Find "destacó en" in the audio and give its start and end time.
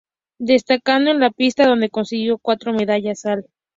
0.39-1.19